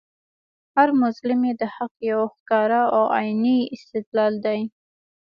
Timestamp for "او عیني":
2.95-3.57